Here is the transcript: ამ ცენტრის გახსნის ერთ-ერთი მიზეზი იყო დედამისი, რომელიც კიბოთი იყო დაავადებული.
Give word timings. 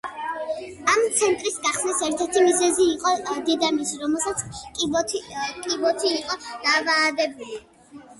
ამ 0.91 1.01
ცენტრის 1.17 1.57
გახსნის 1.65 1.99
ერთ-ერთი 2.07 2.41
მიზეზი 2.45 2.87
იყო 2.93 3.11
დედამისი, 3.49 3.99
რომელიც 4.05 4.41
კიბოთი 4.79 5.21
იყო 6.15 6.39
დაავადებული. 6.65 7.63